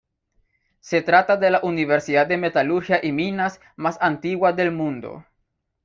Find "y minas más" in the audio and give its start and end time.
3.05-3.99